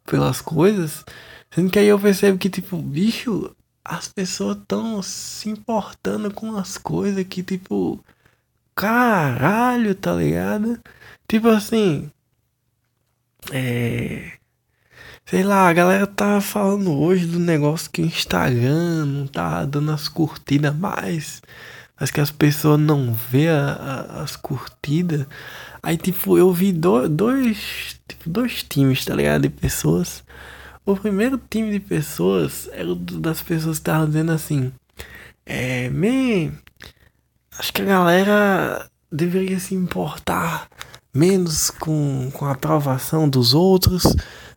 pelas 0.05 0.41
coisas, 0.41 1.05
sendo 1.51 1.71
que 1.71 1.79
aí 1.79 1.87
eu 1.89 1.99
percebo 1.99 2.39
que 2.39 2.51
tipo, 2.51 2.77
bicho, 2.79 3.55
as 3.85 4.09
pessoas 4.09 4.59
estão 4.59 5.03
se 5.03 5.49
importando 5.51 6.33
com 6.33 6.57
as 6.57 6.79
coisas 6.79 7.25
que 7.25 7.43
tipo, 7.43 8.03
caralho, 8.75 9.95
tá 9.95 10.15
ligado? 10.15 10.81
Tipo 11.29 11.49
assim, 11.49 12.11
é 13.53 14.39
Sei 15.31 15.43
lá, 15.43 15.69
a 15.69 15.73
galera 15.75 16.07
tá 16.07 16.41
falando 16.41 16.91
hoje 16.99 17.27
do 17.27 17.39
negócio 17.39 17.91
que 17.91 18.01
o 18.01 18.07
Instagram 18.07 19.05
não 19.05 19.27
tá 19.27 19.63
dando 19.67 19.93
as 19.93 20.09
curtidas 20.09 20.75
mais. 20.75 21.43
Mas 22.01 22.11
que 22.11 22.19
as 22.19 22.31
pessoas 22.31 22.81
não 22.81 23.13
vê 23.13 23.49
a, 23.49 23.73
a, 23.73 24.23
as 24.23 24.37
curtidas. 24.37 25.27
Aí, 25.83 25.99
tipo, 25.99 26.39
eu 26.39 26.51
vi 26.51 26.73
do, 26.73 27.07
dois, 27.11 28.01
tipo, 28.09 28.31
dois 28.31 28.63
times, 28.63 29.05
tá 29.05 29.15
ligado? 29.15 29.43
De 29.43 29.51
pessoas. 29.51 30.25
O 30.89 30.97
primeiro 30.97 31.39
time 31.51 31.71
de 31.71 31.81
pessoas 31.81 32.67
era 32.73 32.95
das 32.95 33.43
pessoas 33.43 33.77
que 33.77 33.83
estavam 33.83 34.07
dizendo 34.07 34.33
assim: 34.33 34.73
É, 35.45 35.91
me. 35.91 36.51
Acho 37.59 37.75
que 37.75 37.83
a 37.83 37.85
galera 37.85 38.89
deveria 39.13 39.61
se 39.61 39.75
importar 39.75 40.67
menos 41.13 41.69
com, 41.69 42.31
com 42.33 42.47
a 42.47 42.53
aprovação 42.53 43.29
dos 43.29 43.53
outros 43.53 44.03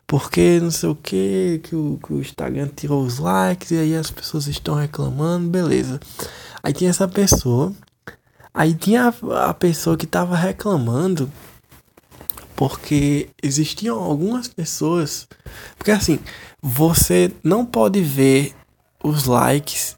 porque 0.06 0.58
não 0.58 0.70
sei 0.70 0.88
o 0.88 0.94
que, 0.94 1.60
que 1.64 1.76
o, 1.76 1.98
que 2.02 2.14
o 2.14 2.20
Instagram 2.20 2.68
tirou 2.74 3.02
os 3.02 3.18
likes 3.18 3.70
e 3.70 3.76
aí 3.76 3.94
as 3.94 4.10
pessoas 4.10 4.46
estão 4.46 4.74
reclamando, 4.74 5.50
beleza. 5.50 6.00
Aí 6.62 6.72
tinha 6.72 6.88
essa 6.88 7.06
pessoa, 7.06 7.74
aí 8.54 8.72
tinha 8.72 9.12
a, 9.30 9.50
a 9.50 9.52
pessoa 9.52 9.98
que 9.98 10.06
tava 10.06 10.34
reclamando 10.34 11.30
porque 12.62 13.28
existiam 13.42 13.98
algumas 13.98 14.46
pessoas, 14.46 15.26
porque 15.76 15.90
assim, 15.90 16.20
você 16.62 17.32
não 17.42 17.66
pode 17.66 18.00
ver 18.00 18.54
os 19.02 19.24
likes 19.24 19.96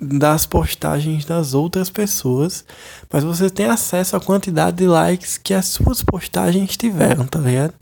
das 0.00 0.46
postagens 0.46 1.24
das 1.24 1.54
outras 1.54 1.90
pessoas, 1.90 2.64
mas 3.12 3.24
você 3.24 3.50
tem 3.50 3.66
acesso 3.66 4.14
à 4.14 4.20
quantidade 4.20 4.76
de 4.76 4.86
likes 4.86 5.36
que 5.36 5.52
as 5.52 5.66
suas 5.66 6.04
postagens 6.04 6.76
tiveram, 6.76 7.26
tá 7.26 7.40
ligado? 7.40 7.74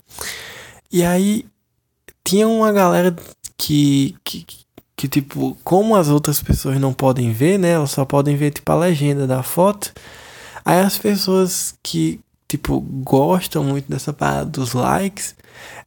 E 0.91 1.03
aí 1.03 1.45
tinha 2.23 2.47
uma 2.47 2.71
galera 2.71 3.15
que, 3.55 4.15
que, 4.23 4.47
que, 4.95 5.07
tipo, 5.07 5.55
como 5.63 5.95
as 5.95 6.07
outras 6.07 6.41
pessoas 6.41 6.79
não 6.79 6.91
podem 6.91 7.31
ver, 7.31 7.59
né? 7.59 7.73
Elas 7.73 7.91
só 7.91 8.03
podem 8.03 8.35
ver, 8.35 8.49
tipo, 8.49 8.71
a 8.71 8.75
legenda 8.75 9.27
da 9.27 9.43
foto. 9.43 9.93
Aí 10.65 10.79
as 10.79 10.97
pessoas 10.97 11.75
que, 11.83 12.19
tipo, 12.53 12.79
gostam 12.79 13.63
muito 13.63 13.89
dessa 13.89 14.13
parada 14.13 14.45
dos 14.45 14.73
likes, 14.73 15.35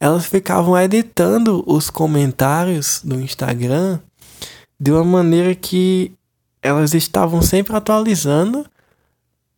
elas 0.00 0.26
ficavam 0.26 0.76
editando 0.76 1.62
os 1.64 1.90
comentários 1.90 3.00
do 3.04 3.20
Instagram 3.20 4.00
de 4.78 4.90
uma 4.90 5.04
maneira 5.04 5.54
que 5.54 6.12
elas 6.60 6.92
estavam 6.92 7.40
sempre 7.40 7.76
atualizando 7.76 8.66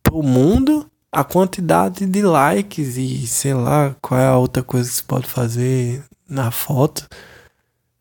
pro 0.03 0.21
mundo 0.21 0.87
a 1.11 1.23
quantidade 1.23 2.05
de 2.05 2.21
likes 2.21 2.95
e 2.95 3.25
sei 3.25 3.55
lá 3.55 3.95
qual 3.99 4.19
é 4.19 4.27
a 4.27 4.37
outra 4.37 4.61
coisa 4.61 4.87
que 4.87 4.95
se 4.97 5.03
pode 5.03 5.27
fazer 5.27 6.03
na 6.29 6.51
foto, 6.51 7.07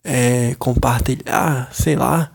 é, 0.04 0.54
compartilhar, 0.56 1.70
sei 1.72 1.96
lá, 1.96 2.30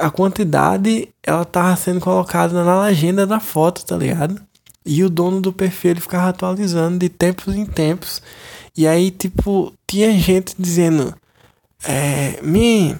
a 0.00 0.10
quantidade 0.10 1.08
ela 1.22 1.44
tava 1.44 1.76
sendo 1.76 2.00
colocada 2.00 2.64
na 2.64 2.82
legenda 2.82 3.24
da 3.24 3.38
foto, 3.38 3.86
tá 3.86 3.96
ligado? 3.96 4.42
E 4.84 5.04
o 5.04 5.10
dono 5.10 5.40
do 5.40 5.52
perfil 5.52 5.92
ele 5.92 6.00
ficava 6.00 6.28
atualizando 6.28 6.98
de 6.98 7.08
tempos 7.08 7.54
em 7.54 7.64
tempos. 7.64 8.22
E 8.76 8.86
aí, 8.86 9.10
tipo, 9.10 9.72
tinha 9.86 10.12
gente 10.18 10.54
dizendo: 10.58 11.14
É, 11.84 12.40
me, 12.42 12.96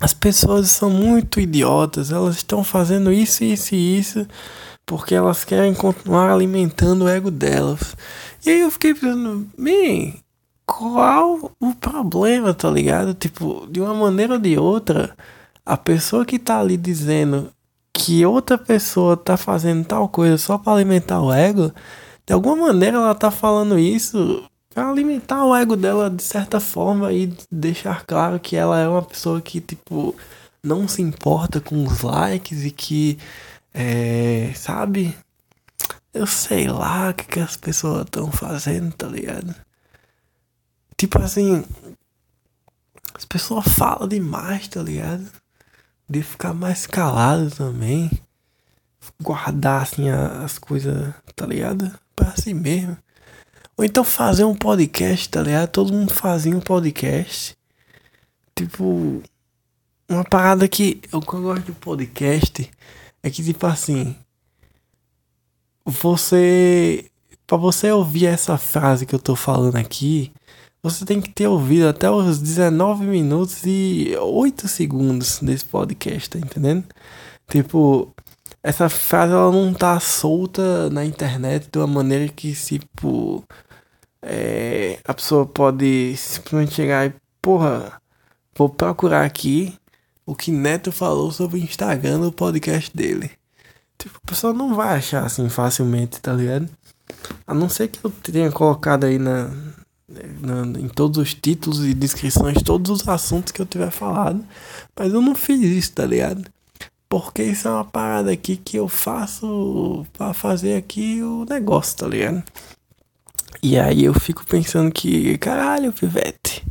as 0.00 0.14
pessoas 0.14 0.70
são 0.70 0.90
muito 0.90 1.38
idiotas, 1.40 2.10
elas 2.10 2.36
estão 2.36 2.64
fazendo 2.64 3.12
isso, 3.12 3.44
isso 3.44 3.74
e 3.74 3.98
isso, 3.98 4.26
porque 4.86 5.14
elas 5.14 5.44
querem 5.44 5.74
continuar 5.74 6.32
alimentando 6.32 7.04
o 7.04 7.08
ego 7.08 7.30
delas. 7.30 7.96
E 8.44 8.50
aí 8.50 8.60
eu 8.60 8.70
fiquei 8.70 8.94
pensando: 8.94 9.46
me, 9.56 10.20
qual 10.66 11.52
o 11.60 11.74
problema, 11.74 12.54
tá 12.54 12.70
ligado? 12.70 13.14
Tipo, 13.14 13.66
de 13.70 13.80
uma 13.80 13.94
maneira 13.94 14.34
ou 14.34 14.40
de 14.40 14.56
outra, 14.58 15.16
a 15.66 15.76
pessoa 15.76 16.24
que 16.24 16.38
tá 16.38 16.58
ali 16.60 16.76
dizendo 16.76 17.52
que 17.92 18.24
outra 18.24 18.56
pessoa 18.58 19.16
tá 19.16 19.36
fazendo 19.36 19.84
tal 19.84 20.08
coisa 20.08 20.38
só 20.38 20.58
para 20.58 20.72
alimentar 20.74 21.20
o 21.20 21.32
ego, 21.32 21.72
de 22.26 22.32
alguma 22.32 22.68
maneira 22.68 22.96
ela 22.96 23.14
tá 23.14 23.30
falando 23.30 23.78
isso 23.78 24.44
para 24.72 24.88
alimentar 24.88 25.44
o 25.44 25.54
ego 25.54 25.76
dela 25.76 26.08
de 26.08 26.22
certa 26.22 26.60
forma 26.60 27.12
e 27.12 27.32
deixar 27.50 28.04
claro 28.06 28.38
que 28.38 28.56
ela 28.56 28.78
é 28.78 28.88
uma 28.88 29.02
pessoa 29.02 29.40
que, 29.40 29.60
tipo, 29.60 30.14
não 30.62 30.86
se 30.86 31.02
importa 31.02 31.60
com 31.60 31.84
os 31.84 32.02
likes 32.02 32.64
e 32.64 32.70
que, 32.70 33.18
é, 33.74 34.52
sabe? 34.54 35.16
Eu 36.12 36.26
sei 36.26 36.68
lá 36.68 37.10
o 37.10 37.14
que, 37.14 37.24
que 37.24 37.40
as 37.40 37.56
pessoas 37.56 38.02
estão 38.02 38.30
fazendo, 38.32 38.92
tá 38.94 39.06
ligado? 39.06 39.54
Tipo 40.96 41.18
assim. 41.22 41.64
As 43.14 43.24
pessoas 43.24 43.66
falam 43.68 44.08
demais, 44.08 44.68
tá 44.68 44.82
ligado? 44.82 45.26
De 46.10 46.24
ficar 46.24 46.52
mais 46.52 46.88
calado 46.88 47.48
também. 47.52 48.10
Guardar 49.22 49.82
assim 49.82 50.10
as 50.10 50.58
coisas, 50.58 51.14
tá 51.36 51.46
ligado? 51.46 51.88
Pra 52.16 52.34
si 52.34 52.52
mesmo. 52.52 52.98
Ou 53.76 53.84
então 53.84 54.02
fazer 54.02 54.42
um 54.42 54.54
podcast, 54.54 55.28
tá 55.28 55.40
ligado? 55.40 55.70
Todo 55.70 55.92
mundo 55.92 56.12
fazia 56.12 56.54
um 56.54 56.60
podcast. 56.60 57.56
Tipo. 58.56 59.22
Uma 60.08 60.24
parada 60.24 60.66
que. 60.66 61.00
O 61.12 61.20
que 61.20 61.32
eu 61.32 61.42
gosto 61.42 61.66
de 61.66 61.72
podcast 61.72 62.68
é 63.22 63.30
que, 63.30 63.44
tipo 63.44 63.64
assim. 63.66 64.16
Você. 65.86 67.08
Pra 67.46 67.56
você 67.56 67.92
ouvir 67.92 68.26
essa 68.26 68.58
frase 68.58 69.06
que 69.06 69.14
eu 69.14 69.18
tô 69.20 69.36
falando 69.36 69.76
aqui 69.76 70.32
você 70.82 71.04
tem 71.04 71.20
que 71.20 71.30
ter 71.30 71.46
ouvido 71.46 71.88
até 71.88 72.10
os 72.10 72.38
19 72.38 73.04
minutos 73.04 73.62
e 73.64 74.16
8 74.18 74.66
segundos 74.68 75.38
desse 75.40 75.64
podcast, 75.64 76.30
tá 76.30 76.38
entendendo? 76.38 76.84
Tipo, 77.48 78.14
essa 78.62 78.88
frase 78.88 79.32
ela 79.32 79.52
não 79.52 79.74
tá 79.74 79.98
solta 80.00 80.88
na 80.90 81.04
internet 81.04 81.68
de 81.70 81.78
uma 81.78 81.86
maneira 81.86 82.28
que, 82.28 82.52
tipo, 82.54 83.44
é, 84.22 84.98
a 85.04 85.14
pessoa 85.14 85.46
pode 85.46 86.16
simplesmente 86.16 86.74
chegar 86.74 87.06
e, 87.06 87.14
porra, 87.42 88.00
vou 88.54 88.68
procurar 88.68 89.24
aqui 89.24 89.74
o 90.24 90.34
que 90.34 90.50
Neto 90.50 90.92
falou 90.92 91.32
sobre 91.32 91.58
o 91.58 91.62
Instagram 91.62 92.18
no 92.18 92.32
podcast 92.32 92.94
dele. 92.96 93.30
Tipo, 93.98 94.18
a 94.22 94.28
pessoa 94.28 94.52
não 94.54 94.74
vai 94.74 94.96
achar 94.96 95.24
assim 95.26 95.48
facilmente, 95.48 96.20
tá 96.20 96.32
ligado? 96.32 96.68
A 97.46 97.52
não 97.52 97.68
ser 97.68 97.88
que 97.88 98.04
eu 98.04 98.10
tenha 98.10 98.50
colocado 98.50 99.04
aí 99.04 99.18
na, 99.18 99.50
em 100.78 100.88
todos 100.88 101.18
os 101.18 101.34
títulos 101.34 101.84
e 101.84 101.94
descrições, 101.94 102.62
todos 102.62 102.90
os 102.90 103.08
assuntos 103.08 103.52
que 103.52 103.60
eu 103.62 103.66
tiver 103.66 103.90
falado. 103.90 104.44
Mas 104.98 105.12
eu 105.12 105.20
não 105.20 105.34
fiz 105.34 105.60
isso, 105.60 105.92
tá 105.92 106.04
ligado? 106.04 106.44
Porque 107.08 107.42
isso 107.42 107.66
é 107.68 107.70
uma 107.70 107.84
parada 107.84 108.30
aqui 108.32 108.56
que 108.56 108.76
eu 108.76 108.88
faço 108.88 110.06
para 110.12 110.32
fazer 110.32 110.76
aqui 110.76 111.22
o 111.22 111.44
negócio, 111.48 111.96
tá 111.96 112.06
ligado? 112.06 112.42
E 113.62 113.78
aí 113.78 114.04
eu 114.04 114.14
fico 114.14 114.44
pensando 114.46 114.90
que, 114.92 115.36
caralho, 115.38 115.92
pivete. 115.92 116.64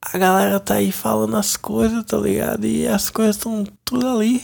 A 0.00 0.18
galera 0.18 0.60
tá 0.60 0.74
aí 0.74 0.92
falando 0.92 1.36
as 1.36 1.56
coisas, 1.56 2.04
tá 2.04 2.18
ligado? 2.18 2.66
E 2.66 2.86
as 2.86 3.08
coisas 3.10 3.36
estão 3.36 3.64
tudo 3.84 4.06
ali. 4.08 4.42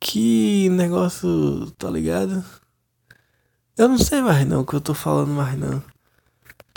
que 0.00 0.68
negócio, 0.70 1.70
tá 1.78 1.90
ligado? 1.90 2.44
Eu 3.76 3.88
não 3.88 3.98
sei 3.98 4.22
mais 4.22 4.46
não 4.46 4.60
o 4.62 4.66
que 4.66 4.74
eu 4.74 4.80
tô 4.80 4.94
falando 4.94 5.32
mais 5.32 5.58
não. 5.58 5.82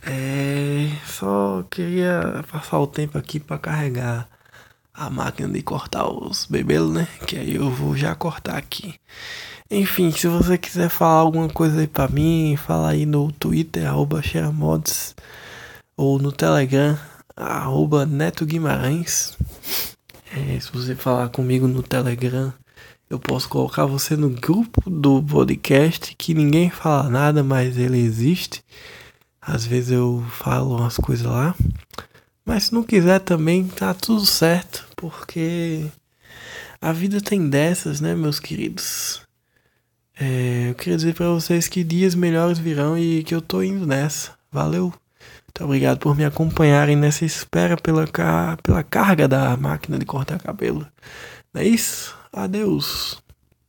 É. 0.04 0.90
Só 1.06 1.64
queria 1.70 2.44
passar 2.50 2.80
o 2.80 2.88
tempo 2.88 3.18
aqui 3.18 3.40
para 3.40 3.58
carregar 3.58 4.28
a 4.94 5.10
máquina 5.10 5.50
de 5.50 5.62
cortar 5.62 6.10
os 6.10 6.46
bebelos, 6.46 6.94
né? 6.94 7.08
Que 7.26 7.38
aí 7.38 7.56
eu 7.56 7.70
vou 7.70 7.96
já 7.96 8.16
cortar 8.16 8.58
aqui. 8.58 8.96
Enfim, 9.72 10.12
se 10.12 10.28
você 10.28 10.58
quiser 10.58 10.90
falar 10.90 11.20
alguma 11.20 11.48
coisa 11.48 11.80
aí 11.80 11.88
pra 11.88 12.08
mim, 12.08 12.56
fala 12.58 12.90
aí 12.90 13.06
no 13.06 13.32
Twitter, 13.32 13.88
arroba 13.88 14.22
ou 15.96 16.18
no 16.18 16.32
Telegram, 16.32 16.98
arroba 17.36 18.06
Neto 18.06 18.46
Guimarães. 18.46 19.38
É, 20.36 20.60
se 20.60 20.72
você 20.72 20.96
falar 20.96 21.30
comigo 21.30 21.68
no 21.68 21.84
Telegram, 21.84 22.54
eu 23.10 23.20
posso 23.20 23.50
colocar 23.50 23.86
você 23.86 24.16
no 24.16 24.30
grupo 24.30 24.90
do 24.90 25.22
podcast 25.22 26.16
que 26.16 26.34
ninguém 26.34 26.70
fala 26.70 27.10
nada, 27.10 27.44
mas 27.44 27.78
ele 27.78 28.00
existe. 28.00 28.64
Às 29.42 29.66
vezes 29.66 29.92
eu 29.92 30.24
falo 30.30 30.78
umas 30.78 30.98
coisas 30.98 31.26
lá. 31.26 31.56
Mas 32.46 32.66
se 32.66 32.74
não 32.74 32.84
quiser 32.84 33.20
também, 33.20 33.68
tá 33.68 33.94
tudo 33.94 34.26
certo, 34.26 34.86
porque 34.96 35.86
a 36.82 36.92
vida 36.92 37.22
tem 37.22 37.50
dessas, 37.50 38.02
né, 38.02 38.16
meus 38.16 38.40
queridos? 38.40 39.22
É, 40.20 40.70
eu 40.70 40.76
queria 40.76 40.98
dizer 40.98 41.14
para 41.14 41.30
vocês 41.30 41.68
que 41.68 41.84
dias 41.84 42.16
melhores 42.16 42.58
virão 42.58 42.98
e 42.98 43.24
que 43.24 43.34
eu 43.34 43.42
tô 43.42 43.62
indo 43.64 43.86
nessa. 43.86 44.32
Valeu. 44.52 44.94
Muito 45.46 45.64
obrigado 45.64 46.00
por 46.00 46.16
me 46.16 46.26
acompanharem 46.26 46.96
nessa 46.96 47.26
espera 47.26 47.78
pela, 47.78 48.08
pela 48.64 48.84
carga 48.84 49.28
da 49.28 49.56
máquina 49.56 49.98
de 49.98 50.06
cortar 50.06 50.40
cabelo. 50.40 50.88
Não 51.54 51.62
é 51.62 51.66
isso? 51.68 52.18
Adeus. 52.32 53.22